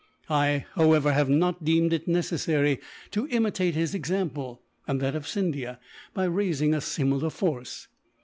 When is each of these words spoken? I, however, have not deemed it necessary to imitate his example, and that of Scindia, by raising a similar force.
I, 0.31 0.65
however, 0.73 1.13
have 1.13 1.29
not 1.29 1.63
deemed 1.63 1.93
it 1.93 2.07
necessary 2.07 2.79
to 3.11 3.27
imitate 3.27 3.75
his 3.75 3.93
example, 3.93 4.63
and 4.87 4.99
that 4.99 5.15
of 5.15 5.27
Scindia, 5.27 5.77
by 6.15 6.23
raising 6.23 6.73
a 6.73 6.81
similar 6.81 7.29
force. 7.29 7.87